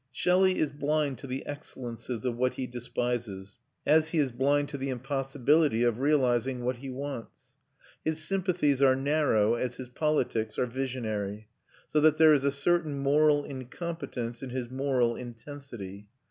[0.11, 4.77] Shelley is blind to the excellences of what he despises, as he is blind to
[4.79, 7.53] the impossibility of realising what he wants.
[8.03, 11.49] His sympathies are narrow as his politics are visionary,
[11.87, 16.07] so that there is a certain moral incompetence in his moral intensity.